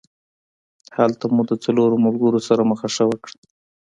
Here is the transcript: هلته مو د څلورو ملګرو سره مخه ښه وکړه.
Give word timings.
هلته 0.97 1.25
مو 1.35 1.41
د 1.49 1.51
څلورو 1.63 1.95
ملګرو 2.05 2.39
سره 2.47 2.61
مخه 2.71 2.87
ښه 2.95 3.03
وکړه. 3.09 3.35